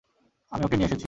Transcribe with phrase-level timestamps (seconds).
[0.51, 0.99] আমি ওকে নিয়ে এসেছি।